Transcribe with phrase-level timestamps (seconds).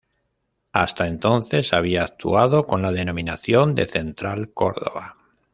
[0.73, 5.15] Hasta entonces había actuado con la denominación de Central Córdoba.